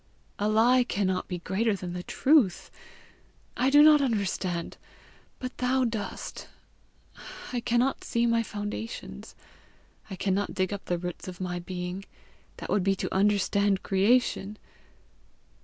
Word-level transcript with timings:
A 0.39 0.49
lie 0.49 0.83
cannot 0.83 1.27
be 1.27 1.37
greater 1.37 1.75
than 1.75 1.93
the 1.93 2.01
truth! 2.01 2.71
I 3.55 3.69
do 3.69 3.83
not 3.83 4.01
understand, 4.01 4.77
but 5.37 5.55
thou 5.59 5.83
dost. 5.83 6.47
I 7.53 7.59
cannot 7.59 8.03
see 8.03 8.25
my 8.25 8.41
foundations; 8.41 9.35
I 10.09 10.15
cannot 10.15 10.55
dig 10.55 10.73
up 10.73 10.85
the 10.85 10.97
roots 10.97 11.27
of 11.27 11.39
my 11.39 11.59
being: 11.59 12.03
that 12.57 12.71
would 12.71 12.83
be 12.83 12.95
to 12.95 13.13
understand 13.13 13.83
creation! 13.83 14.57